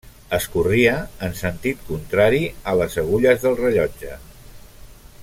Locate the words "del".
3.47-3.63